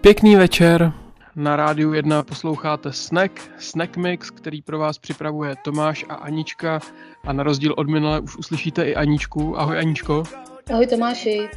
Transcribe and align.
Pěkný 0.00 0.36
večer. 0.36 0.92
Na 1.36 1.56
rádiu 1.56 1.92
1 1.92 2.22
posloucháte 2.22 2.92
Snack, 2.92 3.32
Snack 3.58 3.96
Mix, 3.96 4.30
který 4.30 4.62
pro 4.62 4.78
vás 4.78 4.98
připravuje 4.98 5.56
Tomáš 5.64 6.04
a 6.08 6.14
Anička. 6.14 6.80
A 7.24 7.32
na 7.32 7.42
rozdíl 7.42 7.74
od 7.76 7.88
minule 7.88 8.20
už 8.20 8.36
uslyšíte 8.36 8.84
i 8.84 8.94
Aničku. 8.94 9.60
Ahoj 9.60 9.78
Aničko. 9.78 10.22
Ahoj 10.72 10.86
Tomáši. 10.86 11.48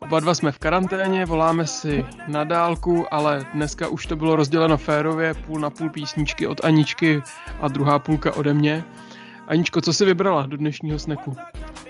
Oba 0.00 0.20
dva 0.20 0.34
jsme 0.34 0.52
v 0.52 0.58
karanténě, 0.58 1.26
voláme 1.26 1.66
si 1.66 2.06
na 2.26 2.44
dálku, 2.44 3.14
ale 3.14 3.46
dneska 3.54 3.88
už 3.88 4.06
to 4.06 4.16
bylo 4.16 4.36
rozděleno 4.36 4.76
férově, 4.76 5.34
půl 5.34 5.60
na 5.60 5.70
půl 5.70 5.90
písničky 5.90 6.46
od 6.46 6.64
Aničky 6.64 7.22
a 7.60 7.68
druhá 7.68 7.98
půlka 7.98 8.36
ode 8.36 8.54
mě. 8.54 8.84
Aničko, 9.48 9.80
co 9.80 9.92
jsi 9.92 10.04
vybrala 10.04 10.46
do 10.46 10.56
dnešního 10.56 10.98
sneku? 10.98 11.36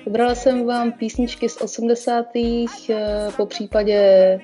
Vybrala 0.07 0.35
jsem 0.35 0.67
vám 0.67 0.93
písničky 0.93 1.49
z 1.49 1.61
80. 1.61 2.27
Eh, 2.91 3.29
po 3.37 3.47
případě 3.47 4.41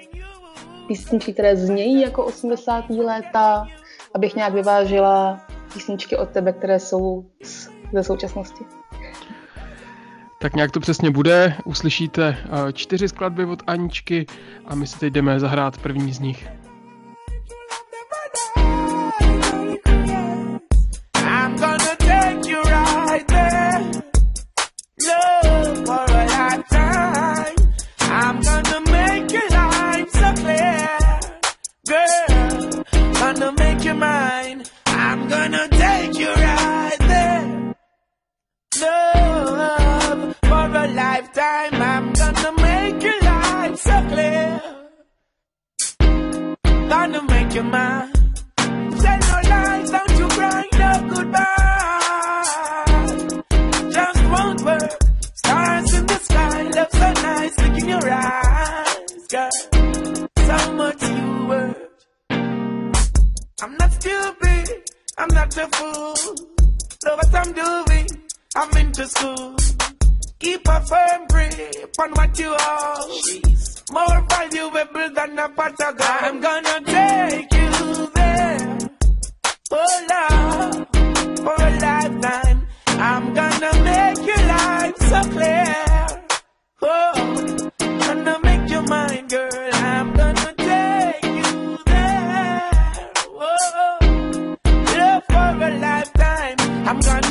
písničky, 0.88 1.32
které 1.32 1.56
znějí 1.56 2.00
jako 2.00 2.24
80. 2.24 2.84
léta, 2.90 3.66
abych 4.14 4.34
nějak 4.36 4.52
vyvážila 4.52 5.40
písničky 5.74 6.16
od 6.16 6.28
tebe, 6.28 6.52
které 6.52 6.80
jsou 6.80 7.24
ze 7.92 8.02
současnosti. 8.02 8.64
Tak 10.40 10.54
nějak 10.54 10.70
to 10.70 10.80
přesně 10.80 11.10
bude. 11.10 11.54
Uslyšíte 11.64 12.36
eh, 12.44 12.72
čtyři 12.72 13.08
skladby 13.08 13.44
od 13.44 13.62
Aničky 13.66 14.26
a 14.66 14.74
my 14.74 14.86
si 14.86 14.98
teď 14.98 15.12
jdeme 15.12 15.40
zahrát 15.40 15.78
první 15.78 16.12
z 16.12 16.20
nich. 16.20 16.48
Your 47.54 47.64
mind. 47.64 48.12
Tell 48.56 49.18
no 49.20 49.40
lies, 49.48 49.90
don't 49.90 50.18
you 50.18 50.28
cry, 50.28 50.64
no 50.72 51.08
goodbye. 51.14 52.48
Just 53.92 54.24
won't 54.32 54.60
work. 54.62 54.90
Stars 55.34 55.94
in 55.94 56.06
the 56.06 56.18
sky, 56.18 56.62
love 56.62 56.90
so 56.90 57.12
nice, 57.22 57.58
look 57.58 57.78
in 57.78 57.88
your 57.88 58.10
eyes, 58.10 59.26
girl. 59.30 59.50
So 60.48 60.72
much 60.72 61.02
you 61.02 61.46
worth. 61.46 61.76
I'm 63.62 63.76
not 63.78 63.92
stupid, 63.92 64.68
I'm 65.18 65.28
not 65.28 65.56
a 65.56 65.68
fool. 65.68 66.16
Know 67.04 67.14
what 67.14 67.34
I'm 67.34 67.52
doing, 67.52 68.06
I'm 68.56 68.76
into 68.78 69.06
school. 69.06 69.56
Keep 70.44 70.68
a 70.68 70.80
firm 70.82 71.26
grip 71.28 71.94
on 71.98 72.10
what 72.12 72.38
you 72.38 72.52
are. 72.52 72.98
More 73.92 74.26
valuable 74.28 75.08
than 75.14 75.38
a 75.38 75.48
pot 75.48 75.72
of 75.72 75.96
gold. 75.96 76.20
I'm 76.20 76.38
gonna 76.38 76.80
take 76.84 77.50
you 77.50 78.10
there. 78.14 78.78
Oh, 79.70 80.06
love, 80.10 80.86
for 81.38 81.56
a 81.64 81.70
lifetime. 81.80 82.66
I'm 82.88 83.32
gonna 83.32 83.72
make 83.88 84.26
your 84.26 84.42
life 84.54 84.96
so 84.98 85.22
clear. 85.30 85.76
Oh, 86.82 87.70
gonna 87.78 88.38
make 88.42 88.68
your 88.70 88.82
mind, 88.82 89.30
girl. 89.30 89.70
I'm 89.72 90.12
gonna 90.12 90.54
take 90.58 91.24
you 91.24 91.78
there. 91.86 92.70
Oh, 93.30 93.98
love 94.98 95.24
for 95.24 95.64
a 95.64 95.78
lifetime. 95.80 96.56
I'm 96.86 97.00
gonna 97.00 97.23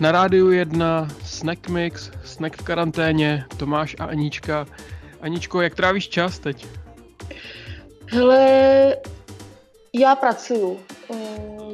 Na 0.00 0.12
rádiu 0.12 0.50
1 0.50 1.08
Snack 1.24 1.68
Mix, 1.68 2.10
Snack 2.24 2.56
v 2.60 2.64
karanténě, 2.64 3.44
Tomáš 3.56 3.96
a 3.98 4.04
Anička. 4.04 4.66
Aničko, 5.20 5.60
jak 5.60 5.74
trávíš 5.74 6.08
čas 6.08 6.38
teď? 6.38 6.66
Hele, 8.06 8.96
já 9.92 10.14
pracuju 10.14 10.80
eh, 10.90 10.95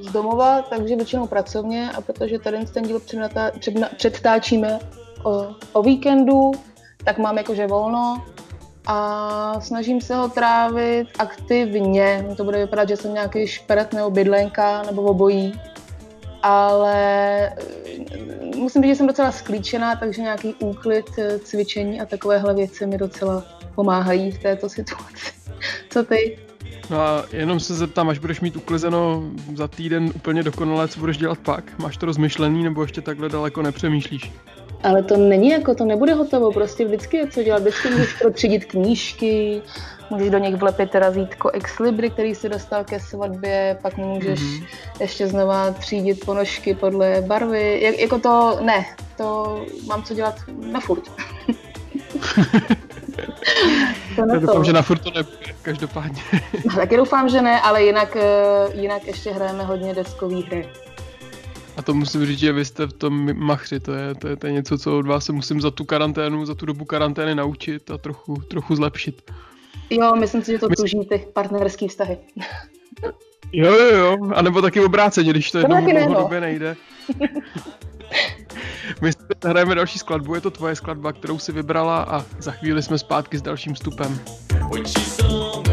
z 0.00 0.12
domova, 0.12 0.62
takže 0.62 0.97
většinou 0.97 1.26
pracovně 1.26 1.91
a 1.91 2.00
protože 2.00 2.38
tady 2.38 2.66
ten 2.66 2.82
díl 2.82 3.00
předtáčíme 3.97 4.78
o, 5.25 5.47
o 5.72 5.82
víkendu, 5.82 6.50
tak 7.04 7.19
mám 7.19 7.38
jakože 7.38 7.66
volno 7.66 8.22
a 8.87 9.60
snažím 9.60 10.00
se 10.00 10.15
ho 10.15 10.28
trávit 10.28 11.09
aktivně. 11.19 12.26
To 12.37 12.44
bude 12.44 12.59
vypadat, 12.59 12.88
že 12.88 12.97
jsem 12.97 13.15
nějaký 13.15 13.47
šperet 13.47 13.92
nebo 13.92 14.10
bydlenka 14.10 14.82
nebo 14.82 15.03
obojí, 15.03 15.60
ale 16.42 16.97
eh, 17.48 18.56
musím 18.56 18.83
říct, 18.83 18.91
že 18.91 18.97
jsem 18.97 19.06
docela 19.06 19.33
sklíčená, 19.33 19.97
takže 19.97 20.22
nějaký 20.22 20.54
úklid, 20.54 21.06
eh, 21.18 21.39
cvičení 21.39 22.01
a 22.01 22.06
takovéhle 22.06 22.54
věci 22.54 22.86
mi 22.86 22.98
docela 22.98 23.45
pomáhají 23.74 24.30
v 24.30 24.42
této 24.42 24.68
situaci. 24.68 25.33
Co 25.91 26.04
ty? 26.04 26.39
No 26.92 27.00
a 27.00 27.24
jenom 27.33 27.60
se 27.60 27.74
zeptám, 27.74 28.09
až 28.09 28.18
budeš 28.18 28.41
mít 28.41 28.56
uklizeno 28.56 29.22
za 29.54 29.68
týden 29.68 30.10
úplně 30.15 30.42
dokonale, 30.42 30.89
co 30.89 31.00
budeš 31.00 31.18
dělat 31.18 31.39
pak? 31.39 31.78
Máš 31.78 31.97
to 31.97 32.06
rozmyšlený 32.06 32.65
nebo 32.65 32.83
ještě 32.83 33.00
takhle 33.00 33.28
daleko 33.28 33.62
nepřemýšlíš? 33.62 34.33
Ale 34.83 35.03
to 35.03 35.16
není 35.16 35.48
jako, 35.48 35.74
to 35.74 35.84
nebude 35.84 36.15
hotovo, 36.15 36.53
prostě 36.53 36.84
vždycky 36.84 37.16
je 37.16 37.30
co 37.30 37.42
dělat, 37.42 37.62
vždycky 37.62 37.91
můžeš 37.91 38.12
protřídit 38.12 38.65
knížky, 38.65 39.62
můžeš 40.10 40.30
do 40.30 40.39
nich 40.39 40.56
vlepit 40.56 40.94
razítko 40.94 41.50
ex 41.50 41.78
libry, 41.78 42.10
který 42.10 42.34
si 42.34 42.48
dostal 42.48 42.84
ke 42.84 43.00
svatbě, 43.00 43.78
pak 43.83 43.97
můžeš 43.97 44.41
mm-hmm. 44.41 44.66
ještě 45.00 45.27
znova 45.27 45.71
třídit 45.71 46.24
ponožky 46.24 46.74
podle 46.74 47.22
barvy, 47.27 47.80
Jak, 47.83 47.98
jako 47.98 48.18
to 48.18 48.59
ne, 48.60 48.86
to 49.16 49.60
mám 49.86 50.03
co 50.03 50.15
dělat 50.15 50.34
na 50.72 50.80
furt. 50.80 51.03
to 54.16 54.21
Já 54.21 54.39
doufám, 54.39 54.65
že 54.65 54.72
na 54.72 54.83
furt 54.83 54.98
to 54.98 55.10
nebude, 55.10 55.54
každopádně. 55.63 56.22
No, 56.65 56.74
taky 56.77 56.97
doufám, 56.97 57.28
že 57.28 57.42
ne, 57.42 57.60
ale 57.60 57.84
jinak, 57.84 58.16
eh, 58.16 58.80
jinak 58.80 59.07
ještě 59.07 59.30
hrajeme 59.30 59.65
hodně 59.65 59.95
deskový 59.95 60.42
hry. 60.42 60.69
A 61.77 61.83
to 61.83 61.95
musím 61.95 62.27
říct, 62.27 62.39
že 62.39 62.53
vy 62.53 62.65
jste 62.65 62.86
v 62.86 62.92
tom 62.92 63.36
machři, 63.39 63.80
to 63.80 63.92
je, 63.92 64.15
to 64.15 64.28
je, 64.28 64.36
to 64.36 64.47
je 64.47 64.53
něco, 64.53 64.78
co 64.78 64.98
od 64.98 65.07
vás 65.07 65.24
se 65.24 65.33
musím 65.33 65.60
za 65.60 65.71
tu 65.71 65.84
karanténu, 65.84 66.47
za 66.47 66.54
tu 66.54 66.66
dobu 66.66 66.84
karantény 66.84 67.34
naučit 67.34 67.91
a 67.91 67.98
trochu, 67.98 68.34
trochu 68.34 68.77
zlepšit. 68.77 69.30
Jo, 69.91 70.16
myslím 70.16 70.42
si, 70.42 70.53
že 70.53 70.59
to 70.59 70.68
tuží 70.68 71.07
ty 71.09 71.27
partnerský 71.33 71.89
vztahy. 71.89 72.18
Jo, 73.53 73.72
jo, 73.72 73.97
jo, 73.97 74.30
a 74.34 74.42
nebo 74.42 74.63
taky 74.63 74.80
obráceně, 74.80 75.30
když 75.30 75.51
to, 75.51 75.66
to 75.66 75.75
jednou 75.75 75.92
dlouhodobě 75.92 76.41
no. 76.41 76.47
nejde. 76.47 76.77
My 79.00 79.10
hrajeme 79.44 79.74
další 79.74 79.98
skladbu, 79.98 80.34
je 80.34 80.41
to 80.41 80.50
tvoje 80.50 80.77
skladba, 80.77 81.12
kterou 81.12 81.39
si 81.39 81.53
vybrala 81.53 82.03
a 82.03 82.24
za 82.39 82.53
chvíli 82.53 82.83
jsme 82.83 82.98
zpátky 82.98 83.39
s 83.39 83.42
dalším 83.42 83.74
vstupem. 83.74 84.21
When 84.72 85.72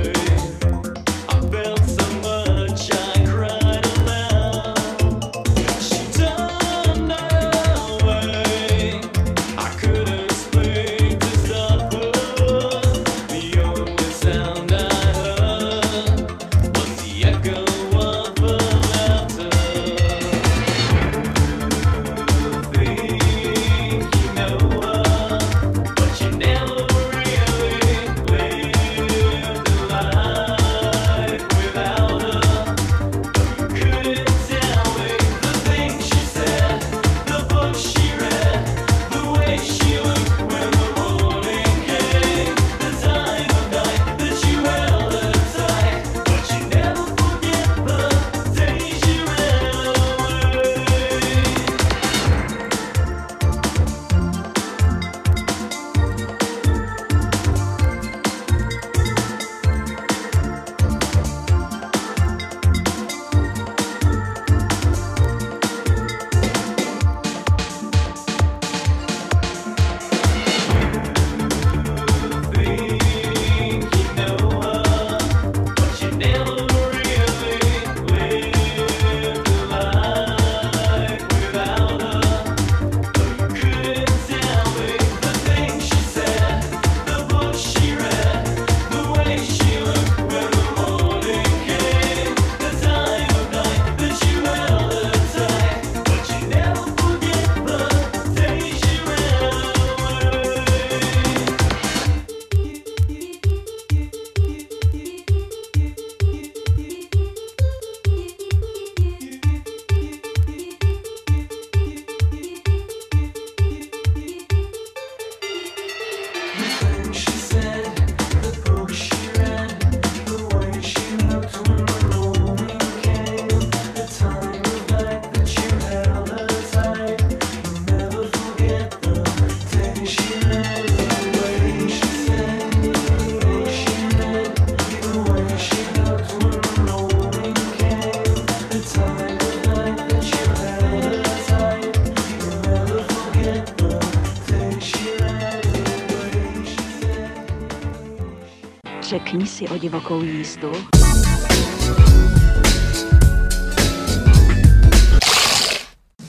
si 149.60 149.68
o 149.68 149.78
divokou 149.78 150.22
jízdu. 150.22 150.72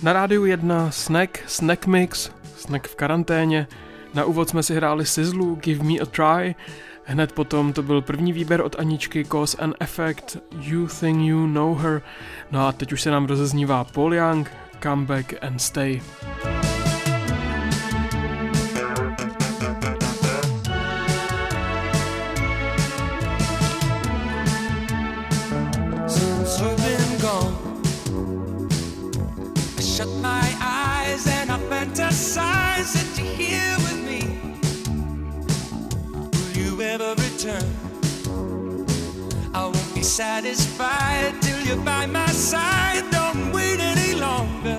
Na 0.02 0.12
rádiu 0.12 0.44
1 0.44 0.90
Snack, 0.90 1.38
Snack 1.46 1.86
Mix, 1.86 2.30
Snack 2.56 2.88
v 2.88 2.94
karanténě. 2.94 3.66
Na 4.14 4.24
úvod 4.24 4.48
jsme 4.48 4.62
si 4.62 4.74
hráli 4.74 5.06
Sizzlu, 5.06 5.54
Give 5.54 5.84
Me 5.84 5.94
a 5.94 6.06
Try. 6.06 6.54
Hned 7.04 7.32
potom 7.32 7.72
to 7.72 7.82
byl 7.82 8.02
první 8.02 8.32
výběr 8.32 8.60
od 8.60 8.76
Aničky 8.78 9.24
Cause 9.24 9.56
and 9.56 9.74
Effect, 9.80 10.36
You 10.60 10.86
Think 11.00 11.28
You 11.28 11.46
Know 11.46 11.74
Her. 11.74 12.02
No 12.50 12.66
a 12.66 12.72
teď 12.72 12.92
už 12.92 13.02
se 13.02 13.10
nám 13.10 13.26
rozeznívá 13.26 13.84
Paul 13.84 14.14
Young, 14.14 14.50
Come 14.82 15.06
Back 15.06 15.34
and 15.42 15.58
Stay. 15.58 16.00
Satisfied 40.02 41.40
till 41.42 41.60
you're 41.60 41.84
by 41.84 42.06
my 42.06 42.26
side. 42.28 43.04
Don't 43.10 43.52
wait 43.52 43.80
any 43.80 44.14
longer. 44.18 44.78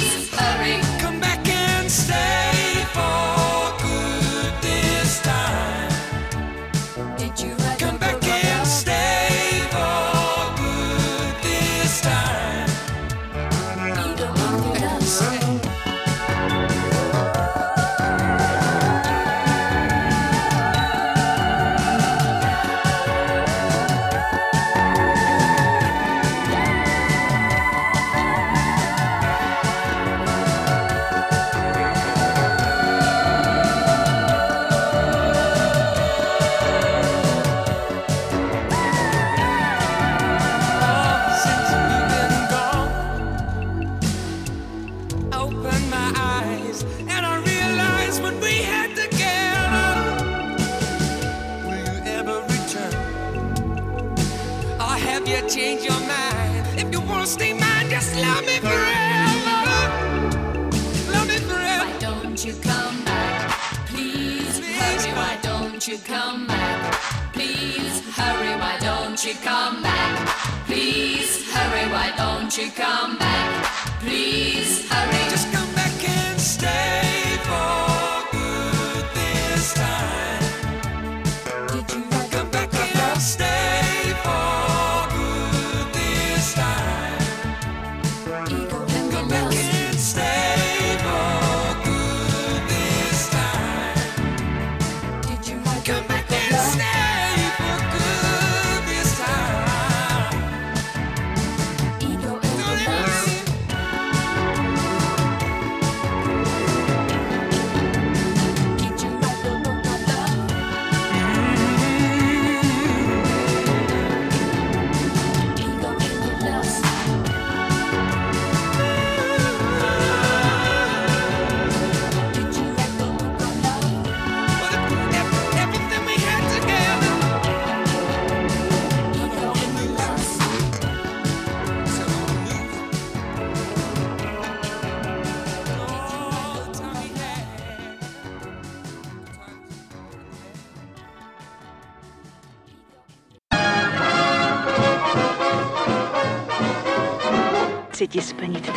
come 69.41 69.81
back? 69.81 70.27
Please 70.67 71.51
hurry, 71.51 71.91
why 71.91 72.13
don't 72.15 72.55
you 72.57 72.69
come 72.71 73.17
back? 73.17 73.65
Please 73.99 74.89
hurry, 74.89 75.29
just 75.29 75.51
come 75.51 75.60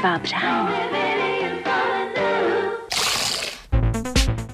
tvá 0.04 0.18
přání. 0.18 0.68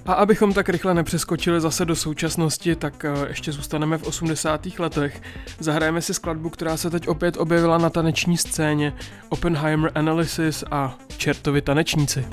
A 0.07 0.13
abychom 0.13 0.53
tak 0.53 0.69
rychle 0.69 0.95
nepřeskočili 0.95 1.61
zase 1.61 1.85
do 1.85 1.97
současnosti, 1.97 2.77
tak 2.77 3.05
eh, 3.05 3.29
ještě 3.29 3.53
zůstaneme 3.53 3.99
v 3.99 4.03
80. 4.03 4.67
letech. 4.79 5.23
Zahrajeme 5.59 6.03
si 6.03 6.15
skladbu, 6.15 6.51
která 6.51 6.77
se 6.77 6.91
teď 6.91 7.09
opět 7.09 7.37
objevila 7.37 7.79
na 7.79 7.91
taneční 7.91 8.37
scéně. 8.37 8.93
Oppenheimer 9.29 9.93
Analysis 9.95 10.65
a 10.71 10.95
Čertovi 11.17 11.63
tanečníci. 11.63 12.27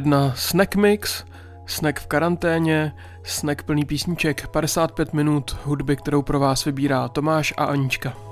1 0.00 0.32
Snack 0.36 0.76
Mix, 0.76 1.24
Snack 1.66 2.00
v 2.00 2.06
karanténě, 2.06 2.92
Snack 3.22 3.62
plný 3.62 3.84
písniček, 3.84 4.48
55 4.48 5.12
minut 5.12 5.56
hudby, 5.64 5.96
kterou 5.96 6.22
pro 6.22 6.40
vás 6.40 6.64
vybírá 6.64 7.08
Tomáš 7.08 7.54
a 7.56 7.64
Anička. 7.64 8.29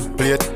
the 0.00 0.08
plate 0.16 0.47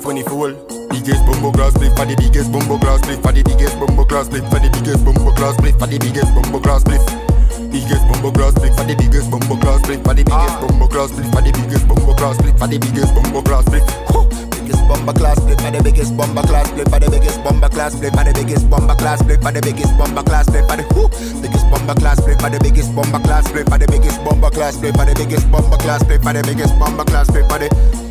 twist 0.00 0.22
a 0.22 0.22
rap 0.22 0.22
till 0.22 0.22
funny 0.22 0.22
fool. 0.22 0.88
Biggest 0.90 1.26
bumbo 1.26 1.52
class 1.52 1.74
split 1.74 1.96
for 1.96 2.06
the 2.06 2.16
biggest 2.16 2.52
bumbo 2.52 2.78
class 2.78 3.00
split 3.02 3.22
for 3.22 3.32
the 3.32 3.42
biggest 3.42 3.78
bumbo 3.78 4.04
class 4.04 4.26
split 4.26 4.44
for 4.44 4.60
the 4.60 4.70
biggest 4.70 5.04
bumbo 5.04 5.32
class 5.32 5.56
split 5.56 5.74
for 5.78 5.86
the 5.86 5.98
biggest 5.98 6.34
bumbo 6.34 6.60
class 6.60 6.80
split. 6.80 7.00
Biggest 7.70 8.04
bumbo 8.08 8.30
class 8.30 8.54
split 8.54 8.74
for 8.74 8.84
the 8.84 8.94
biggest 8.96 9.30
bumbo 9.30 9.56
class 9.56 9.80
split 9.82 10.02
for 10.04 10.14
the 10.14 10.24
biggest 10.24 10.60
bumbo 10.60 10.86
class 10.88 11.10
split 11.10 11.26
for 11.30 11.42
the 11.42 11.52
biggest 11.52 11.88
bumbo 11.88 12.14
class 12.14 12.36
split 12.38 12.58
for 12.58 12.66
the 12.66 12.78
biggest 12.78 13.14
bumbo 13.14 13.42
class 13.42 13.64
split. 13.66 13.84
Biggest 14.50 14.82
bomber 14.88 15.12
class 15.12 15.36
split 15.42 15.60
for 15.60 15.70
the 15.70 15.82
biggest 15.82 16.16
bomber 16.16 16.42
class 16.42 16.68
split 16.68 16.88
for 16.90 17.00
the 17.00 17.10
biggest 17.10 17.42
bomber 17.42 17.68
class 17.68 17.92
split 17.94 18.12
for 18.12 18.24
the 18.24 18.32
biggest 18.34 18.70
bomber 18.70 18.94
class 18.94 19.20
split 19.20 19.40
for 19.42 19.52
the 19.52 19.60
biggest 19.62 19.98
bomber 19.98 20.22
class 20.22 20.46
split 20.46 20.66
for 20.66 20.76
the 20.76 20.90
biggest 20.90 21.60
bomber 21.70 21.94
class 21.94 22.18
split 22.20 22.38
for 22.38 22.48
the 22.48 22.58
biggest 22.60 22.94
bomber 22.94 23.20
class 23.20 23.46
split 23.46 23.66
for 23.68 23.78
the 23.78 23.86
biggest 23.86 24.24
bomber 24.24 24.50
class 24.50 24.74
split 24.74 24.94
for 24.94 25.04
the 25.04 25.14
biggest 25.14 25.50
bomber 25.50 25.76
class 25.78 26.00
split 26.00 26.22
for 26.22 26.32
the 26.32 26.42
biggest 26.42 26.78
bomber 26.78 27.04
class 27.04 27.26
split 27.28 27.48
for 27.48 27.58
the 27.58 28.09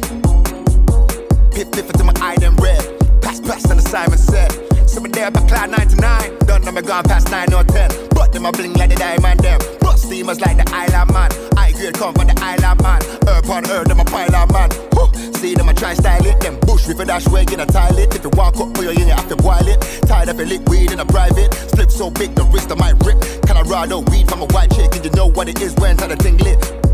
Pip 1.60 1.74
pip 1.74 1.88
to 1.88 2.06
my 2.06 2.14
eye 2.22 2.38
them 2.38 2.56
red. 2.56 2.80
Pass 3.22 3.42
pass 3.42 3.70
on 3.70 3.76
the 3.76 3.84
Simon 3.84 4.18
said 4.18 4.48
So 4.88 5.02
me 5.02 5.10
there 5.10 5.28
up 5.28 5.36
at 5.36 5.46
cloud 5.50 5.70
99 5.70 6.48
Done 6.48 6.64
know 6.64 6.72
me 6.72 6.82
gone 6.82 7.04
past 7.04 7.30
9 7.30 7.54
or 7.54 7.66
10 7.66 7.92
But 8.16 8.32
them 8.32 8.46
a 8.46 8.52
bling 8.54 8.72
like 8.76 8.92
the 8.92 8.96
diamond 8.96 9.42
them. 9.42 9.60
Bust 9.82 10.08
steamers 10.08 10.40
like 10.40 10.56
the 10.56 10.64
island 10.74 11.12
man. 11.12 11.30
I 11.58 11.74
grade 11.74 11.96
come 11.96 12.14
from 12.16 12.28
the 12.28 12.40
island 12.40 12.82
man. 12.82 13.04
Earth 13.28 13.50
on 13.50 13.70
earth 13.70 13.90
them 13.90 14.00
a 14.00 14.06
pile 14.06 14.48
man. 14.56 14.72
Whew. 14.96 15.12
See 15.34 15.54
them 15.54 15.68
a 15.68 15.74
try 15.74 15.96
style 15.96 16.26
it 16.26 16.40
Them. 16.40 16.58
Bush 16.62 16.88
river 16.88 17.04
dash 17.04 17.28
way 17.28 17.44
in 17.52 17.60
a 17.60 17.66
toilet 17.66 18.16
If 18.16 18.24
you 18.24 18.32
walk 18.40 18.56
up 18.56 18.72
for 18.78 18.84
your 18.84 18.94
in 18.94 19.12
you 19.12 19.16
have 19.20 19.28
to 19.28 19.36
boil 19.36 19.68
it. 19.68 19.84
Tired 20.08 20.30
of 20.30 20.40
a 20.40 20.46
liquid 20.46 20.94
in 20.94 21.02
a 21.02 21.06
private. 21.06 21.54
Slip 21.76 21.92
so 21.92 22.10
big 22.10 22.36
the 22.36 22.46
wrist 22.56 22.72
of 22.72 22.80
my 22.80 22.96
rip. 23.04 23.20
Colorado 23.44 24.00
weed 24.08 24.30
from 24.32 24.44
a 24.44 24.48
white 24.56 24.72
chick? 24.72 24.96
And 24.96 25.04
you 25.04 25.12
know 25.12 25.28
what 25.28 25.50
it 25.50 25.60
is 25.60 25.76
when 25.76 25.98
time 25.98 26.08
the 26.08 26.16
thing 26.16 26.38
lit 26.38 26.89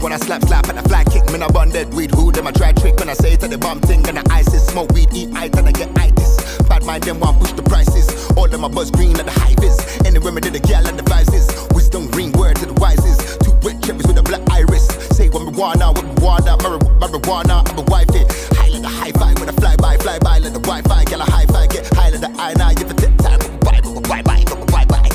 One 0.00 0.12
I 0.12 0.16
slap 0.18 0.42
slap 0.42 0.68
and 0.68 0.78
I 0.78 0.82
fly 0.82 1.04
kick 1.04 1.24
Man 1.32 1.42
I 1.42 1.48
dead 1.70 1.94
weed 1.94 2.10
Who? 2.10 2.30
Them 2.30 2.46
I 2.46 2.52
try 2.52 2.72
trick 2.72 2.96
when 2.98 3.08
I 3.08 3.14
say 3.14 3.36
to 3.36 3.48
the 3.48 3.56
bomb 3.58 3.80
thing 3.80 4.06
And 4.06 4.18
I 4.18 4.22
ISIS 4.30 4.66
Smoke 4.66 4.92
weed 4.92 5.08
eat 5.14 5.30
ice 5.34 5.52
and 5.56 5.66
I 5.66 5.72
get 5.72 5.90
itis. 5.98 6.58
Bad 6.68 6.84
mind 6.84 7.04
them 7.04 7.20
want 7.20 7.40
push 7.40 7.52
the 7.52 7.62
prices. 7.62 8.06
All 8.36 8.48
them 8.48 8.64
a 8.64 8.68
buzz 8.68 8.90
green 8.90 9.16
at 9.18 9.26
the 9.26 9.56
vis 9.60 9.76
Anywhere 10.04 10.32
me 10.32 10.40
did 10.40 10.52
the 10.52 10.60
gal 10.60 10.86
and 10.86 10.98
the 10.98 11.02
vices 11.04 11.48
Wisdom 11.74 12.08
green 12.10 12.32
word 12.32 12.56
to 12.56 12.66
the 12.66 12.74
wisest 12.74 13.40
Two 13.40 13.52
red 13.66 13.82
cherries 13.82 14.06
with 14.06 14.18
a 14.18 14.22
black 14.22 14.42
iris. 14.50 14.86
Say 15.16 15.28
what 15.28 15.42
me 15.42 15.52
wanna 15.56 15.92
what 15.92 16.04
me 16.04 16.14
wanna 16.20 16.56
Mar- 16.62 16.78
Marijuana 17.00 17.64
I'm 17.70 17.78
a 17.78 17.82
wife 17.88 18.10
it. 18.14 18.26
High 18.58 18.68
like 18.68 18.84
a 18.84 18.88
high 18.88 19.12
five 19.12 19.38
with 19.40 19.48
a 19.48 19.52
fly 19.60 19.76
by 19.76 19.96
fly 19.98 20.18
by 20.18 20.38
like 20.38 20.52
the 20.52 20.60
Wi-Fi 20.60 21.04
Get 21.04 21.20
a 21.20 21.24
high 21.30 21.46
five 21.46 21.70
get 21.70 21.86
high 21.94 22.10
like 22.10 22.20
the 22.20 22.30
I 22.38 22.52
nine. 22.54 22.74
Give 22.76 22.90
a 22.90 22.94
tip 22.94 23.16
time 23.18 23.40
bye 23.60 23.80
bye 23.80 24.22
bye 24.22 24.44
bye 24.44 24.64
bye 24.66 24.84
bye 24.84 25.13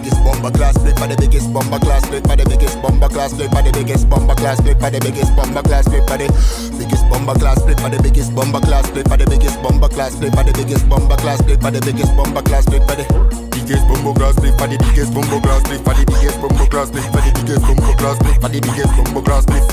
Biggest 0.00 0.24
bomber 0.24 0.50
class 0.50 0.74
split 0.76 0.96
by 0.96 1.06
the 1.08 1.16
biggest 1.20 1.52
bomber 1.52 1.78
class 1.78 2.02
split 2.06 2.24
by 2.24 2.34
the 2.34 2.48
biggest 2.48 2.80
bomber 2.80 3.08
class 3.08 3.32
split 3.32 3.50
by 3.50 3.60
the 3.60 3.70
biggest 3.70 4.08
bomber 4.08 4.34
class 4.34 4.56
split 4.56 4.80
by 4.80 4.88
the 4.88 4.98
biggest 4.98 5.36
bomber 5.36 5.60
class 5.60 5.84
split 5.84 6.06
by 6.08 6.16
the 6.16 6.32
biggest 6.72 7.12
bomber 7.12 7.36
class 7.36 7.60
split 7.60 7.76
by 7.76 7.90
the 7.92 8.00
biggest 8.00 8.32
bomber 8.32 8.60
class 8.64 8.88
split 8.88 9.04
by 9.04 9.16
the 9.16 9.26
biggest 9.28 9.60
bomber 9.60 9.88
class 9.92 10.08
split 10.16 10.32
by 10.32 10.40
the 10.40 10.48
biggest 10.48 10.88
bomber 10.88 11.20
class 11.20 11.36
split 11.36 11.60
by 11.60 11.68
the 11.68 11.80
biggest 11.84 12.16
bomber 12.16 12.40
class 12.40 12.64
split 12.64 12.80
by 12.80 12.96
the 12.96 12.96
biggest 12.96 13.12
bomber 13.12 13.52
class 13.52 14.16
split 14.40 14.56
by 14.56 14.72
the 14.72 14.80
biggest 14.80 15.12
bomber 15.12 15.52
class 15.52 15.68
split 15.68 15.84
by 15.84 15.92
the 15.92 16.08
biggest 16.08 16.40
bomber 16.40 16.72
class 16.72 16.88
split 16.88 17.06
by 17.12 17.20
the 17.20 17.30
biggest 17.36 17.60
bomber 17.60 17.94
class 18.00 18.16
split 18.16 18.40
by 18.40 18.48
the 18.48 18.60
biggest 18.64 18.96
bomber 18.96 19.22
class 19.22 19.42
split 19.44 19.64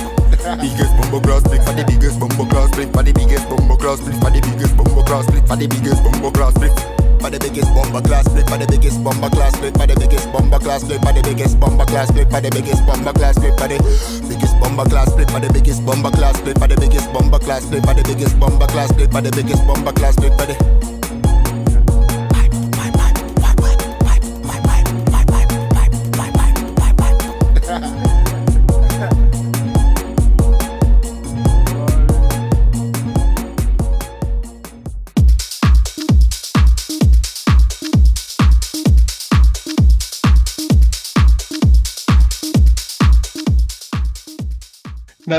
Biggest 0.60 0.92
bomber 1.00 1.20
class 1.24 1.44
split 1.44 1.63
for 1.63 1.74
the 1.74 1.84
biggest 1.88 2.20
bomber 2.20 2.46
class 2.52 2.68
split 2.72 2.92
for 2.92 3.04
the 3.04 3.13
biggest 3.13 3.48
bomber 3.50 3.76
class 3.80 4.00
split 4.00 4.16
for 4.20 4.32
the 4.32 4.42
biggest 4.44 4.76
bomber 4.76 5.04
class 5.04 5.26
split 5.28 5.48
for 5.48 5.56
the 5.56 5.68
biggest 5.68 6.04
bomber 6.04 6.32
class 6.32 6.54
split 6.56 6.97
for 7.28 7.32
the 7.32 7.40
biggest 7.40 7.68
bomber 7.76 8.02
class 8.08 8.26
split 8.26 8.48
for 8.48 8.58
the 8.58 8.66
biggest 8.68 9.04
bomber 9.04 9.30
class 9.30 9.54
split 9.54 9.76
for 9.78 9.86
the 9.86 9.96
biggest 10.00 10.32
bomber 10.32 10.60
class 10.60 10.82
split 10.82 11.02
for 11.04 11.12
the 11.12 11.22
biggest 11.22 11.60
bomber 11.60 11.84
class 11.84 12.08
split 12.08 12.32
for 12.32 12.40
the 12.40 12.50
biggest 12.52 12.86
bomber 12.88 13.13
class 13.13 13.36
split 13.36 13.54
for 13.60 13.68
the 13.68 13.78
biggest 13.84 14.63
bomber 14.63 14.88
class 14.88 15.10
split 15.10 15.30
for 15.30 15.42
the 15.42 15.52
biggest 15.52 15.84
bomber 15.86 16.13
class 16.13 16.38
split 16.38 16.58
for 16.58 16.68
the 16.68 16.78
biggest 16.80 17.12
bomber 17.12 17.42
class 17.44 17.60
split 17.60 17.84
for 17.84 17.94
the 17.94 18.04
biggest 18.08 18.40
bomber 18.40 18.68
class 18.68 18.90
split 18.90 19.12
for 19.12 19.20
the 19.20 19.32
biggest 19.32 19.68
bomber 19.68 19.92
class 19.92 20.16
split 20.16 20.32
for 20.40 20.46
the 20.46 20.97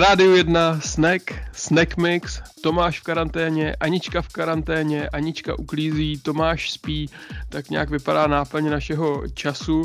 rádiu 0.09 0.37
1 0.37 0.81
Snack, 0.81 1.23
Snack 1.53 1.97
Mix, 1.97 2.41
Tomáš 2.63 3.01
v 3.01 3.03
karanténě, 3.03 3.77
Anička 3.81 4.23
v 4.23 4.29
karanténě, 4.29 5.09
Anička 5.09 5.59
uklízí, 5.59 6.21
Tomáš 6.21 6.73
spí, 6.73 7.11
tak 7.49 7.71
nějak 7.71 7.91
vypadá 7.91 8.27
náplň 8.27 8.71
našeho 8.71 9.29
času. 9.35 9.85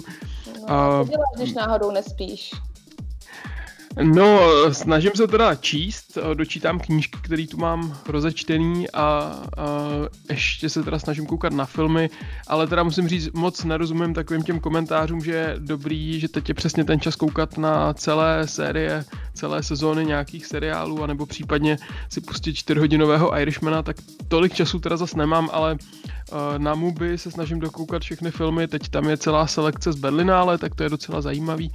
A, 0.68 1.04
Co 1.04 1.10
děláš, 1.10 1.28
když 1.36 1.54
náhodou 1.54 1.92
nespíš? 1.92 2.52
No, 4.02 4.40
snažím 4.72 5.12
se 5.16 5.28
teda 5.28 5.56
číst, 5.56 6.18
dočítám 6.34 6.80
knížky, 6.80 7.18
které 7.22 7.48
tu 7.48 7.58
mám 7.58 7.98
rozečtený 8.08 8.90
a, 8.90 9.04
a 9.04 9.40
ještě 10.30 10.70
se 10.70 10.84
teda 10.84 11.00
snažím 11.00 11.26
koukat 11.26 11.54
na 11.54 11.66
filmy, 11.66 12.10
ale 12.48 12.68
teda 12.68 12.84
musím 12.84 13.08
říct, 13.08 13.30
moc 13.34 13.64
nerozumím 13.64 14.14
takovým 14.14 14.44
těm 14.44 14.60
komentářům, 14.60 15.22
že 15.22 15.32
je 15.32 15.56
dobrý, 15.58 16.20
že 16.20 16.28
teď 16.28 16.50
je 16.50 16.56
přesně 16.56 16.84
ten 16.86 17.00
čas 17.00 17.16
koukat 17.16 17.58
na 17.58 17.94
celé 17.94 18.48
série, 18.48 19.06
celé 19.34 19.64
sezóny 19.64 20.06
nějakých 20.06 20.46
seriálů, 20.46 21.04
anebo 21.04 21.26
případně 21.26 21.78
si 22.10 22.22
pustit 22.22 22.54
čtyřhodinového 22.54 23.40
Irishmana, 23.40 23.82
tak 23.84 23.98
tolik 24.28 24.54
času 24.54 24.80
teda 24.80 24.98
zas 24.98 25.16
nemám, 25.16 25.50
ale 25.54 25.74
uh, 25.74 26.38
na 26.58 26.76
Mubi 26.76 27.18
se 27.18 27.32
snažím 27.32 27.60
dokoukat 27.60 28.02
všechny 28.02 28.32
filmy, 28.32 28.68
teď 28.68 28.90
tam 28.90 29.10
je 29.10 29.18
celá 29.18 29.48
selekce 29.48 29.92
z 29.92 29.96
Berlinále, 29.96 30.58
tak 30.58 30.76
to 30.76 30.84
je 30.84 30.90
docela 30.90 31.22
zajímavý. 31.22 31.72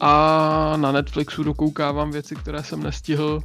A 0.00 0.74
na 0.76 0.92
Netflixu 0.92 1.42
dokoukávám 1.42 2.10
věci, 2.10 2.34
které 2.36 2.62
jsem 2.62 2.82
nestihl, 2.82 3.40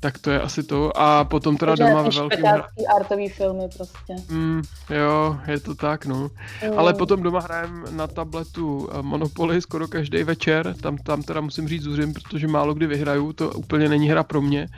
tak 0.00 0.18
to 0.18 0.30
je 0.30 0.40
asi 0.40 0.62
to. 0.62 0.96
A 0.96 1.24
potom 1.24 1.56
teda 1.56 1.74
doma 1.74 2.02
ve 2.02 2.10
velkém... 2.10 2.38
špekácký 2.38 2.86
artový 2.86 3.28
filmy 3.28 3.68
prostě. 3.76 4.14
Mm, 4.30 4.62
jo, 4.90 5.36
je 5.46 5.60
to 5.60 5.74
tak, 5.74 6.06
no. 6.06 6.30
Mm. 6.70 6.78
Ale 6.78 6.94
potom 6.94 7.22
doma 7.22 7.40
hrajem 7.40 7.84
na 7.90 8.06
tabletu 8.06 8.88
eh, 8.92 9.02
Monopoly 9.02 9.62
skoro 9.62 9.88
každý 9.88 10.22
večer, 10.22 10.74
tam, 10.80 10.98
tam 10.98 11.22
teda 11.22 11.40
musím 11.40 11.68
říct 11.68 11.82
zuřím, 11.82 12.14
protože 12.14 12.48
málo 12.48 12.74
kdy 12.74 12.86
vyhraju, 12.86 13.32
to 13.32 13.50
úplně 13.50 13.88
není 13.88 14.08
hra 14.08 14.22
pro 14.22 14.40
mě. 14.40 14.68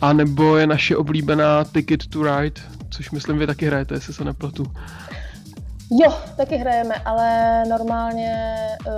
A 0.00 0.12
nebo 0.12 0.56
je 0.56 0.66
naše 0.66 0.96
oblíbená 0.96 1.64
Ticket 1.64 2.06
to 2.06 2.22
Ride, 2.22 2.60
což 2.90 3.10
myslím 3.10 3.38
vy 3.38 3.46
taky 3.46 3.66
hrajete, 3.66 3.94
jestli 3.94 4.14
se 4.14 4.24
nepletu. 4.24 4.66
Jo, 5.90 6.12
taky 6.36 6.56
hrajeme, 6.56 6.94
ale 6.94 7.62
normálně 7.68 8.56
uh, 8.86 8.92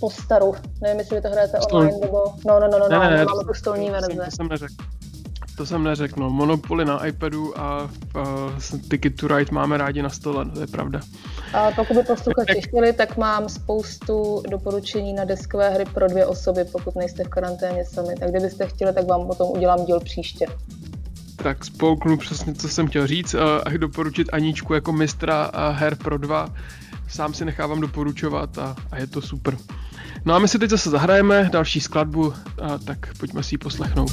po 0.00 0.10
staru. 0.10 0.54
Nevím, 0.80 0.98
jestli 0.98 1.16
vy 1.16 1.22
to 1.22 1.28
hrajete 1.28 1.58
Stol- 1.58 1.76
online, 1.76 1.98
nebo... 2.00 2.22
No, 2.46 2.60
no, 2.60 2.68
no, 2.68 2.78
no, 2.78 2.88
Ne, 2.88 2.96
no, 2.96 3.02
ne, 3.04 3.10
ne, 3.10 3.24
máme 3.24 3.44
to- 3.46 3.54
stolní 3.54 3.90
verze. 3.90 4.08
to 4.24 4.30
jsem 4.30 4.48
neřekl. 4.48 4.74
To 5.56 5.66
jsem 5.66 5.84
neřekl, 5.84 6.20
no. 6.20 6.30
Monopoly 6.30 6.84
na 6.84 7.06
iPadu 7.06 7.60
a 7.60 7.82
uh, 7.82 7.90
Ticket 8.90 9.16
to 9.16 9.28
Ride 9.28 9.50
máme 9.52 9.78
rádi 9.78 10.02
na 10.02 10.08
stole, 10.10 10.44
to 10.54 10.60
je 10.60 10.66
pravda. 10.66 11.00
A 11.54 11.70
pokud 11.70 11.96
by 11.96 12.02
posluchači 12.02 12.60
chtěli, 12.62 12.92
tak 12.92 13.16
mám 13.16 13.48
spoustu 13.48 14.42
doporučení 14.50 15.12
na 15.12 15.24
deskové 15.24 15.70
hry 15.70 15.84
pro 15.84 16.08
dvě 16.08 16.26
osoby, 16.26 16.64
pokud 16.64 16.96
nejste 16.96 17.24
v 17.24 17.28
karanténě 17.28 17.84
sami. 17.84 18.14
Tak 18.20 18.30
kdybyste 18.30 18.66
chtěli, 18.66 18.92
tak 18.92 19.06
vám 19.06 19.30
o 19.30 19.34
tom 19.34 19.48
udělám 19.50 19.84
díl 19.84 20.00
příště. 20.00 20.46
Tak 21.36 21.64
spolknu 21.64 22.16
přesně, 22.16 22.54
co 22.54 22.68
jsem 22.68 22.88
chtěl 22.88 23.06
říct 23.06 23.34
a 23.64 23.76
doporučit 23.76 24.28
Aničku 24.32 24.74
jako 24.74 24.92
mistra 24.92 25.50
her 25.72 25.96
pro 25.96 26.18
dva. 26.18 26.48
Sám 27.08 27.34
si 27.34 27.44
nechávám 27.44 27.80
doporučovat 27.80 28.58
a, 28.58 28.76
a 28.90 28.98
je 28.98 29.06
to 29.06 29.22
super. 29.22 29.56
No 30.24 30.34
a 30.34 30.38
my 30.38 30.48
si 30.48 30.58
teď 30.58 30.70
zase 30.70 30.90
zahrajeme 30.90 31.48
další 31.52 31.80
skladbu, 31.80 32.34
a 32.62 32.78
tak 32.78 32.98
pojďme 33.18 33.42
si 33.42 33.54
ji 33.54 33.58
poslechnout. 33.58 34.12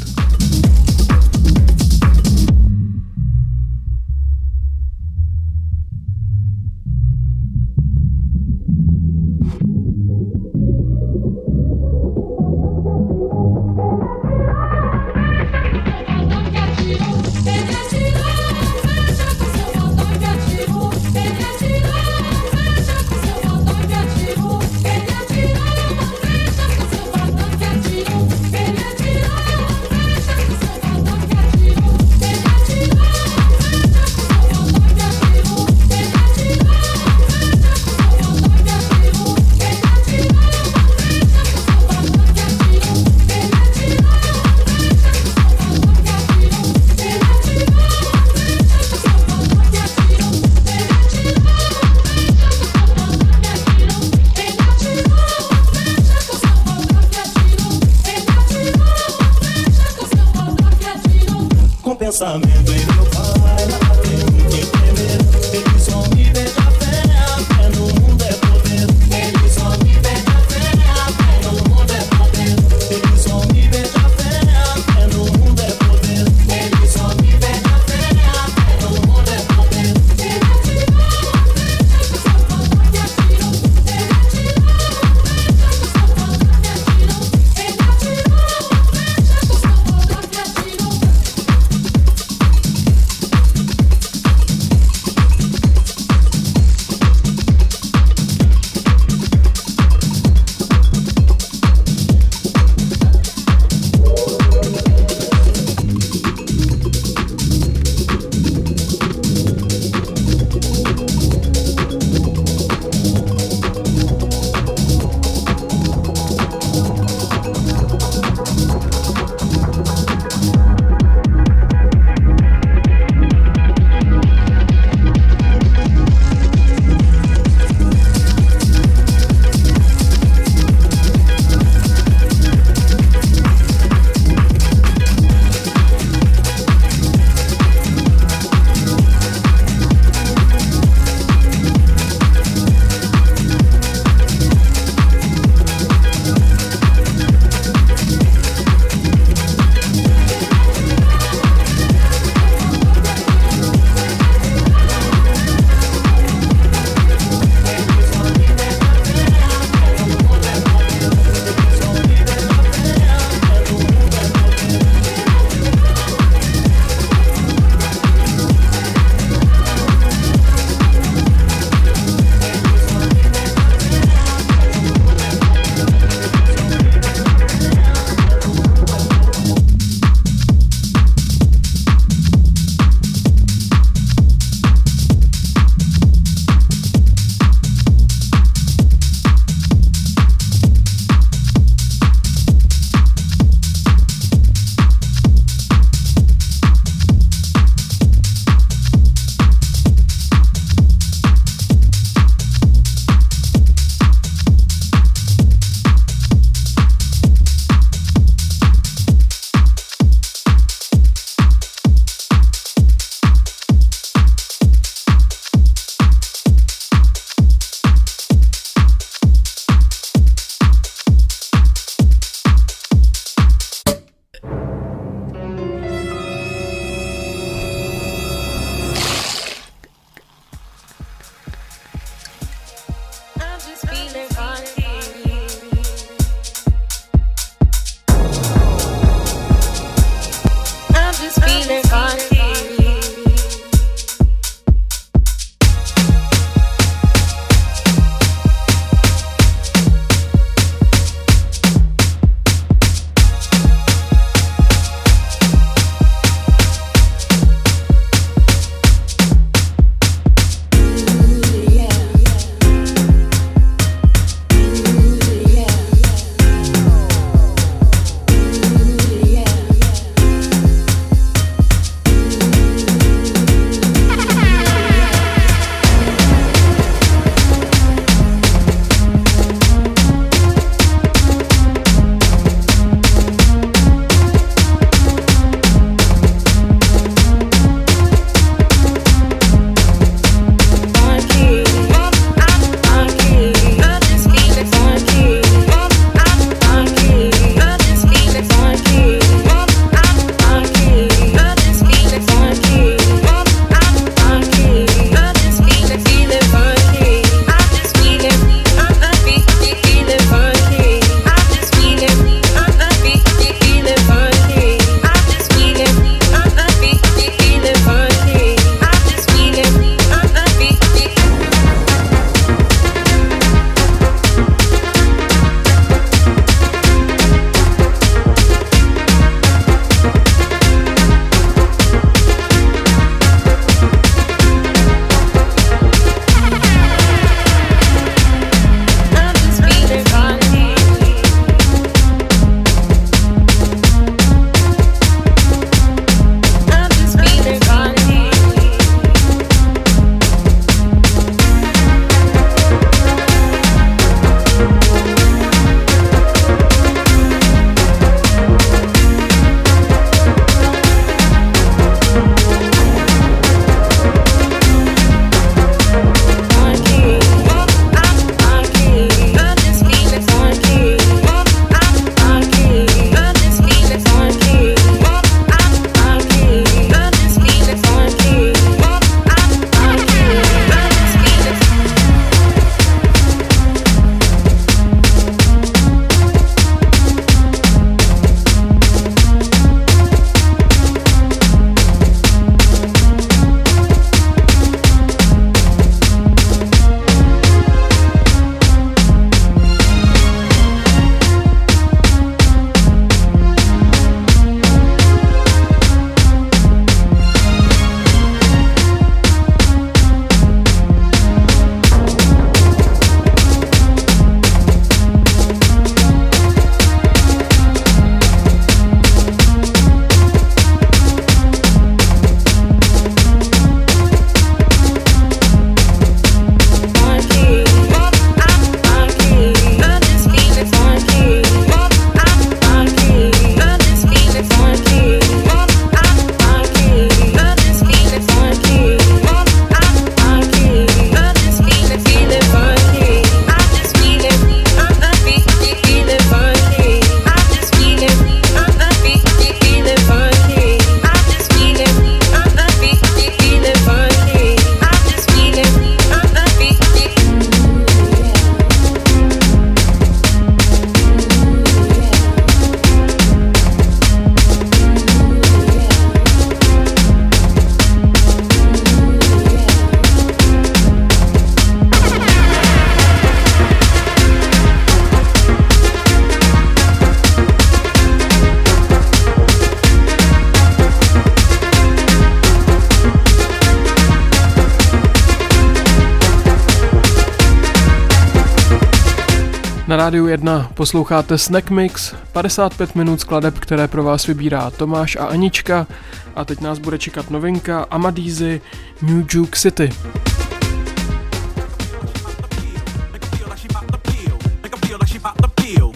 Rádiu 490.03 490.27
1 490.27 490.71
posloucháte 490.73 491.37
Snack 491.37 491.69
Mix, 491.69 492.13
55 492.31 492.95
minut 492.95 493.21
skladeb, 493.21 493.59
které 493.59 493.87
pro 493.87 494.03
vás 494.03 494.27
vybírá 494.27 494.69
Tomáš 494.69 495.15
a 495.15 495.25
Anička 495.25 495.87
a 496.35 496.45
teď 496.45 496.61
nás 496.61 496.79
bude 496.79 496.97
čekat 496.97 497.29
novinka 497.29 497.85
Amadízy 497.89 498.61
New 499.01 499.25
Juke 499.29 499.59
City. 499.59 499.89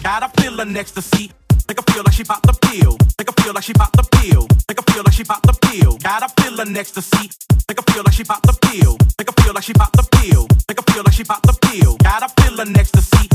Got 0.02 0.22
a 0.22 0.30
feeling. 0.40 0.72
Make 0.72 0.90
her 0.90 1.82
feel 1.92 2.02
like 2.04 2.12
she 2.12 2.24
bought 2.24 2.42
the 2.46 2.68
pill. 2.68 2.96
Make 3.18 3.28
a 3.28 3.42
feel 3.42 3.52
like 3.54 3.64
she 3.66 3.72
bought 3.78 3.92
the 3.96 4.02
pill. 4.18 4.46
Make 4.68 4.80
a 4.80 4.92
feel 4.92 5.02
like 5.04 5.16
she 5.16 5.24
bought 5.24 5.42
the 5.46 5.52
pill. 5.68 5.98
Got 5.98 6.22
a 6.22 6.42
feeling 6.42 6.76
ecstasy. 6.76 7.30
Make 7.68 7.78
her 7.80 7.92
feel 7.92 8.02
like 8.04 8.14
she 8.14 8.24
popped 8.24 8.46
the 8.46 8.52
pill. 8.68 8.96
Make 9.18 9.28
her 9.28 9.42
feel 9.42 9.52
like 9.54 9.64
she 9.64 9.72
popped 9.74 9.96
the 9.96 10.02
pill. 10.16 10.46
Make 10.68 10.78
her 10.80 10.92
feel 10.92 11.02
like 11.04 11.14
she 11.14 11.24
popped 11.24 11.46
the 11.46 11.52
pill. 11.68 11.96
Got 12.02 12.22
a 12.22 12.42
feeling 12.42 12.76
ecstasy. 12.76 13.27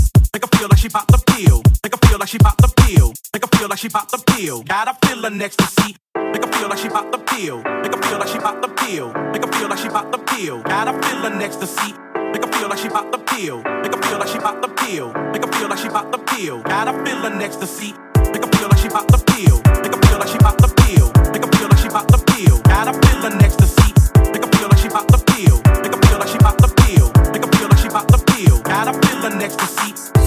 feel 0.63 0.69
like 0.69 0.79
she 0.79 0.87
popped 0.87 1.11
the 1.11 1.17
pill. 1.33 1.61
Make 1.83 1.93
her 1.93 2.07
feel 2.07 2.17
like 2.19 2.29
she 2.29 2.37
popped 2.37 2.61
the 2.61 2.69
pill. 2.69 3.13
Make 3.33 3.43
her 3.43 3.57
feel 3.57 3.67
like 3.67 3.79
she 3.79 3.89
popped 3.89 4.11
the 4.11 4.17
pill. 4.31 4.63
Got 4.63 4.87
a 4.87 4.93
feeling 5.05 5.37
next 5.37 5.57
to 5.57 5.65
see. 5.65 5.93
Make 6.15 6.45
her 6.45 6.51
feel 6.53 6.69
like 6.69 6.79
she 6.79 6.87
popped 6.87 7.11
the 7.11 7.17
pill. 7.17 7.57
Make 7.83 7.93
her 7.93 8.01
feel 8.01 8.17
like 8.17 8.29
she 8.29 8.39
popped 8.39 8.61
the 8.61 8.69
pill. 8.69 9.11
Make 9.33 9.43
her 9.43 9.51
feel 9.51 9.67
like 9.67 9.79
she 9.79 9.89
popped 9.89 10.11
the 10.13 10.19
pill. 10.19 10.61
Got 10.63 10.87
a 10.87 10.93
feeling 11.03 11.37
next 11.37 11.57
to 11.57 11.67
see. 11.67 11.91
Make 12.31 12.45
her 12.45 12.51
feel 12.53 12.69
like 12.69 12.79
she 12.79 12.87
popped 12.87 13.11
the 13.11 13.17
pill. 13.17 13.57
Make 13.83 13.91
her 13.93 14.01
feel 14.07 14.19
like 14.19 14.29
she 14.29 14.39
popped 14.39 14.61
the 14.61 14.69
pill. 14.69 15.11
Make 15.33 15.43
her 15.43 15.51
feel 15.51 15.67
like 15.67 15.79
she 15.79 15.89
popped 15.89 16.11
the 16.13 16.19
pill. 16.31 16.61
Got 16.63 16.87
a 16.87 16.93
feeling 17.03 17.37
next 17.37 17.57
to 17.59 17.67
see. 17.67 17.93
Make 18.31 18.45
her 18.45 18.51
feel 18.55 18.69
like 18.69 18.79
she 18.79 18.87
popped 18.87 19.11
the 19.11 19.19
pill. 19.19 19.59
Make 19.83 19.91
her 19.91 20.01
feel 20.07 20.19
like 20.19 20.29
she 20.31 20.37
popped 20.37 20.61
the 20.63 20.69
pill. 20.79 21.11
Make 21.33 21.43
her 21.43 21.51
feel 21.59 21.67
like 21.67 21.79
she 21.83 21.89
popped 21.89 22.11
the 22.15 22.19
pill. 22.23 22.61
Got 22.63 22.87
a 22.87 22.93
feeling 23.03 23.37
next 23.37 23.59
to 23.59 23.67
see. 23.67 23.91
Make 24.31 24.45
her 24.45 24.51
feel 24.55 24.69
like 24.71 24.79
she 24.79 24.87
popped 24.87 25.11
the 25.11 25.19
pill. 25.27 25.59
Make 25.83 25.91
her 25.91 26.01
feel 26.07 26.19
like 26.23 26.31
she 26.31 26.37
popped 26.39 26.61
the 26.63 26.71
pill. 26.71 27.11
Make 27.35 27.43
her 27.43 27.51
feel 27.51 27.67
like 27.67 27.79
she 27.83 27.89
popped 27.89 28.11
the 28.15 28.19
pill. 28.31 28.61
Got 28.63 28.87
a 28.87 28.93
feeling 29.03 29.37
next 29.37 29.59
to 29.59 29.67
see. 29.67 30.22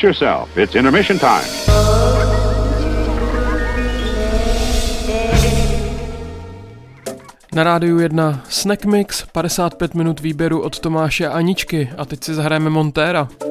Brace 0.00 0.06
yourself. 0.06 0.56
It's 0.56 0.74
intermission 0.74 1.18
time. 1.18 1.44
Na 7.54 7.64
rádiu 7.64 7.98
1 7.98 8.42
Snack 8.48 8.84
Mix, 8.84 9.24
55 9.32 9.94
minut 9.94 10.20
výběru 10.20 10.60
od 10.60 10.80
Tomáše 10.80 11.26
a 11.26 11.32
Aničky 11.32 11.90
a 11.96 12.04
teď 12.04 12.24
si 12.24 12.34
zahrajeme 12.34 12.70
Montéra. 12.70 13.22
Montéra. 13.22 13.49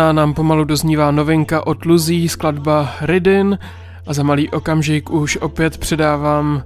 1 0.00 0.12
nám 0.12 0.34
pomalu 0.34 0.64
doznívá 0.64 1.10
novinka 1.10 1.66
od 1.66 1.84
Luzí, 1.84 2.28
skladba 2.28 2.90
Ridin 3.00 3.58
a 4.06 4.14
za 4.14 4.22
malý 4.22 4.50
okamžik 4.50 5.10
už 5.10 5.36
opět 5.36 5.78
předávám 5.78 6.62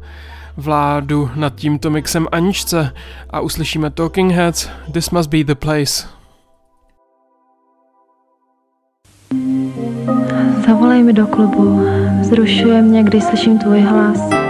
vládu 0.56 1.30
nad 1.34 1.54
tímto 1.54 1.90
mixem 1.90 2.26
Aničce 2.32 2.92
a 3.30 3.40
uslyšíme 3.40 3.90
Talking 3.90 4.32
Heads, 4.32 4.68
This 4.92 5.10
Must 5.10 5.30
Be 5.30 5.44
The 5.44 5.54
Place. 5.54 6.06
Zavolej 10.66 11.02
mi 11.02 11.12
do 11.12 11.26
klubu. 11.26 11.86
Vzrušuje 12.20 12.82
mě, 12.82 13.02
když 13.02 13.24
slyším 13.24 13.58
tvůj 13.58 13.80
hlas. 13.80 14.43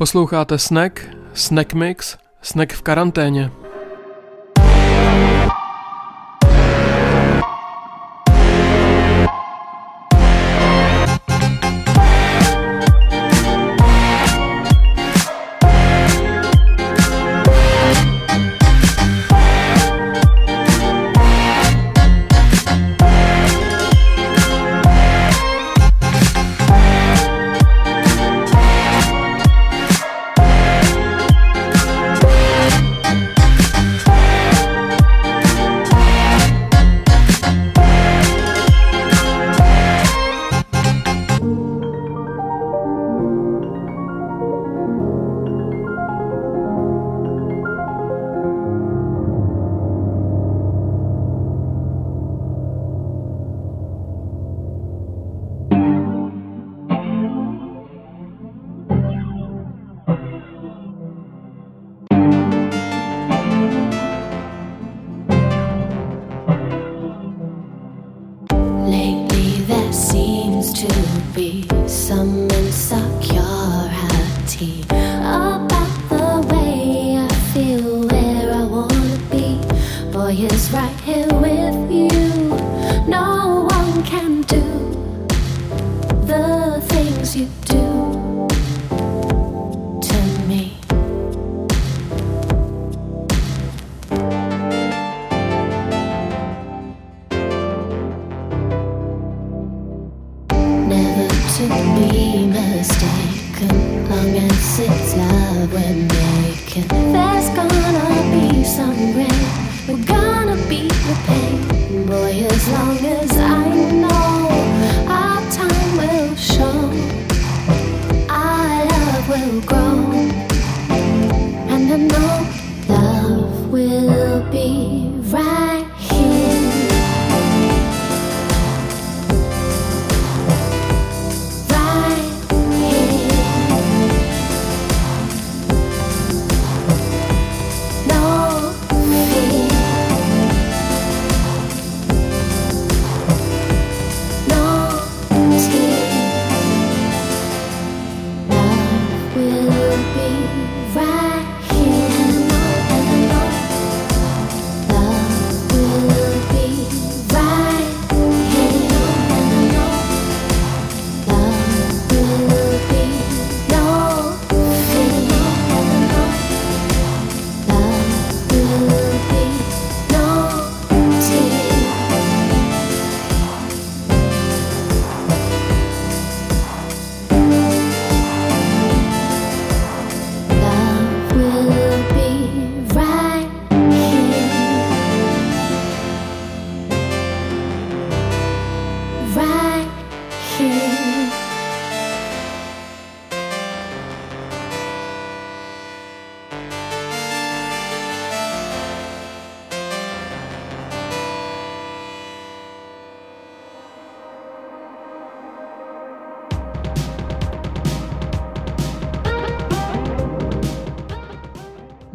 Posloucháte 0.00 0.58
Snack, 0.58 1.00
Snack 1.34 1.74
Mix, 1.74 2.16
snack 2.42 2.72
v 2.72 2.82
karanténě. 2.82 3.50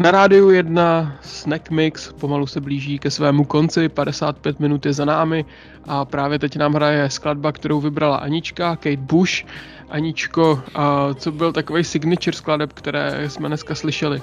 Na 0.05 0.11
rádiu 0.11 0.49
1 0.49 1.17
Snack 1.21 1.69
Mix 1.69 2.13
pomalu 2.13 2.47
se 2.47 2.61
blíží 2.61 2.99
ke 2.99 3.11
svému 3.11 3.45
konci, 3.45 3.89
55 3.89 4.59
minut 4.59 4.85
je 4.85 4.93
za 4.93 5.05
námi 5.05 5.45
a 5.87 6.05
právě 6.05 6.39
teď 6.39 6.57
nám 6.57 6.73
hraje 6.73 7.09
skladba, 7.09 7.51
kterou 7.51 7.81
vybrala 7.81 8.17
Anička, 8.17 8.75
Kate 8.75 8.97
Bush. 8.97 9.45
Aničko, 9.89 10.59
a 10.75 11.13
co 11.13 11.31
byl 11.31 11.53
takový 11.53 11.83
signature 11.83 12.37
skladeb, 12.37 12.73
které 12.73 13.29
jsme 13.29 13.47
dneska 13.47 13.75
slyšeli? 13.75 14.21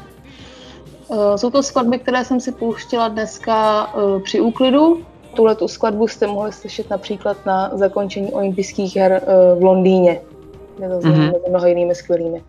Eh, 1.12 1.39
Jsou 1.39 1.51
to 1.51 1.62
skladby, 1.62 1.99
které 1.99 2.24
jsem 2.24 2.41
si 2.41 2.53
pouštěla 2.53 3.09
dneska 3.09 3.87
eh, 3.95 4.20
při 4.20 4.41
úklidu. 4.41 5.03
Tuhle 5.35 5.55
tu 5.55 5.68
skladbu 5.68 6.09
jste 6.09 6.26
mohli 6.26 6.53
slyšet 6.53 6.91
například 6.91 7.47
na 7.47 7.70
zakončení 7.74 8.33
olympijských 8.33 8.97
her 8.97 9.12
eh, 9.12 9.26
v 9.61 9.62
Londýně. 9.62 10.20
To 10.76 10.83
Mhm. 10.85 10.99
mm-hmm. 10.99 11.33
mezi 11.33 11.51
mnoha 11.51 11.66
jinými 11.66 11.95
skvělými. 11.95 12.43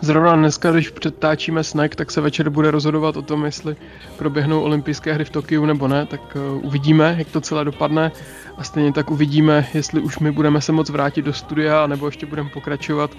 Zrovna 0.00 0.36
dneska, 0.36 0.70
když 0.70 0.90
předtáčíme 0.90 1.64
snack, 1.64 1.94
tak 1.94 2.10
se 2.10 2.20
večer 2.20 2.50
bude 2.50 2.70
rozhodovat 2.70 3.16
o 3.16 3.22
tom, 3.22 3.44
jestli 3.44 3.76
proběhnou 4.18 4.62
olympijské 4.62 5.12
hry 5.12 5.24
v 5.24 5.30
Tokiu 5.30 5.66
nebo 5.66 5.88
ne, 5.88 6.06
tak 6.06 6.20
uh, 6.36 6.66
uvidíme, 6.66 7.14
jak 7.18 7.28
to 7.28 7.40
celé 7.40 7.64
dopadne 7.64 8.12
a 8.56 8.64
stejně 8.64 8.92
tak 8.92 9.10
uvidíme, 9.10 9.66
jestli 9.74 10.00
už 10.00 10.18
my 10.18 10.32
budeme 10.32 10.60
se 10.60 10.72
moc 10.72 10.90
vrátit 10.90 11.22
do 11.22 11.32
studia, 11.32 11.86
nebo 11.86 12.06
ještě 12.06 12.26
budeme 12.26 12.50
pokračovat 12.50 13.10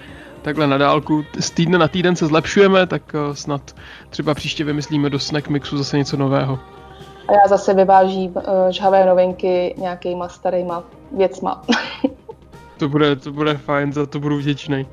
takhle 0.42 0.66
na 0.66 0.78
dálku. 0.78 1.24
Z 1.40 1.50
týdne 1.50 1.78
na 1.78 1.88
týden 1.88 2.16
se 2.16 2.26
zlepšujeme, 2.26 2.86
tak 2.86 3.02
uh, 3.14 3.34
snad 3.34 3.74
třeba 4.10 4.34
příště 4.34 4.64
vymyslíme 4.64 5.10
do 5.10 5.18
snack 5.18 5.48
mixu 5.48 5.78
zase 5.78 5.98
něco 5.98 6.16
nového. 6.16 6.58
A 7.28 7.32
já 7.32 7.48
zase 7.48 7.74
vyvážím 7.74 8.30
uh, 8.36 8.42
žhavé 8.70 9.06
novinky 9.06 9.74
nějakýma 9.78 10.28
starýma 10.28 10.84
věcma. 11.12 11.62
To 12.78 12.88
bude, 12.88 13.16
to 13.16 13.32
bude 13.32 13.56
fajn, 13.56 13.92
za 13.92 14.06
to 14.06 14.20
budu 14.20 14.36
vděčný. 14.36 14.86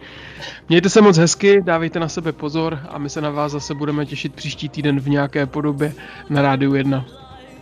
Mějte 0.70 0.90
se 0.90 1.02
moc 1.02 1.18
hezky, 1.18 1.62
dávejte 1.62 2.00
na 2.00 2.10
sebe 2.10 2.32
pozor 2.32 2.80
a 2.90 2.98
my 2.98 3.10
se 3.10 3.22
na 3.22 3.30
vás 3.30 3.52
zase 3.52 3.74
budeme 3.74 4.06
těšit 4.06 4.34
příští 4.34 4.70
týden 4.70 5.00
v 5.00 5.10
nějaké 5.10 5.46
podobě 5.46 5.94
na 6.30 6.42
Rádiu 6.42 6.74
1. 6.74 7.06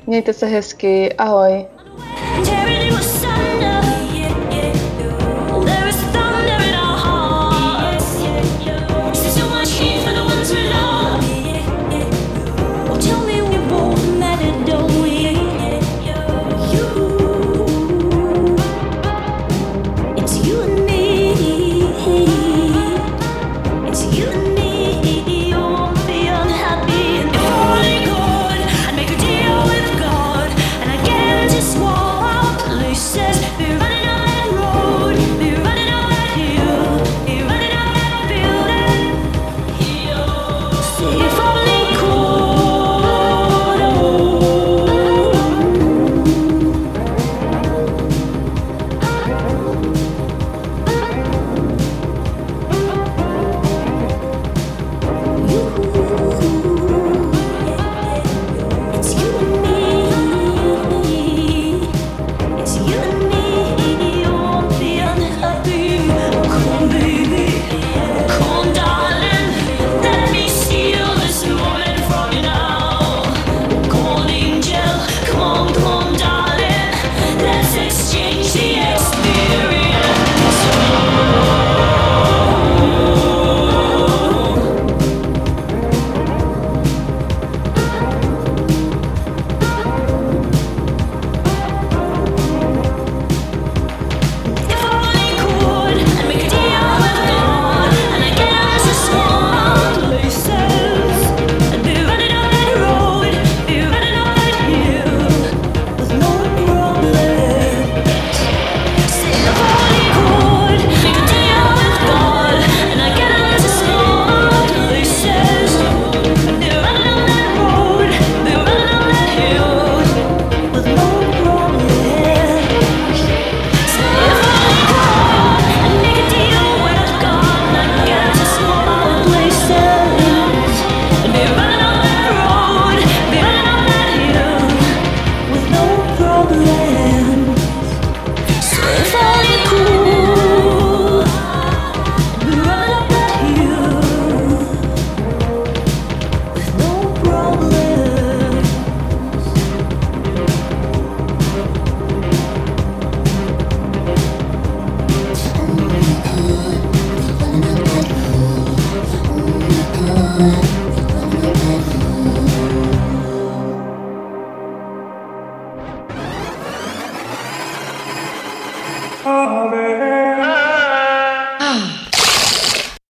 Mějte 0.08 0.34
se 0.34 0.46
hezky, 0.46 1.14
ahoj. 1.14 1.66